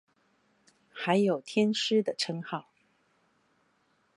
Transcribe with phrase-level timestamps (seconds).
[0.89, 2.67] 還有天師的稱號